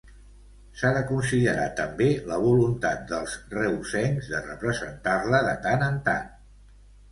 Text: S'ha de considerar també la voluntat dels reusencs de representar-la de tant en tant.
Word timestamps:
S'ha 0.77 0.89
de 0.95 1.03
considerar 1.09 1.67
també 1.79 2.07
la 2.31 2.39
voluntat 2.45 3.05
dels 3.13 3.37
reusencs 3.59 4.33
de 4.33 4.43
representar-la 4.49 5.45
de 5.53 5.55
tant 5.69 5.89
en 5.93 6.03
tant. 6.11 6.29